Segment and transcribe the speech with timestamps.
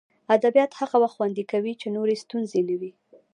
[0.35, 2.91] ادبیات هغه وخت خوند کوي چې نورې ستونزې نه وي